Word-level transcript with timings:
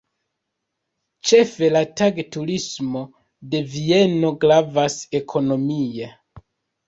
Ĉefe 1.31 1.67
la 1.73 1.81
tag-turismo 1.99 3.03
de 3.51 3.61
Vieno 3.75 4.31
gravas 4.45 4.95
ekonomie. 5.21 6.09